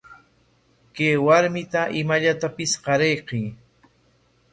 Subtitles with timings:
[0.95, 3.43] Kay warmita imallatapis qarayuy.